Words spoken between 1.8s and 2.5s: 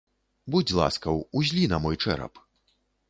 мой чэрап.